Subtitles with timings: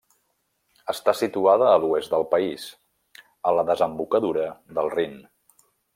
[0.93, 2.65] Està situada a l'oest del país,
[3.51, 5.15] a la desembocadura del Rin.